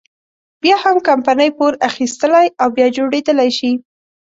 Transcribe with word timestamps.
بيا 0.63 0.75
هم 0.83 0.97
کمپنۍ 1.07 1.49
پور 1.57 1.73
اخیستلی 1.89 2.47
او 2.61 2.67
بیا 2.75 2.87
جوړېدلی 2.97 3.49
شي. 3.57 3.71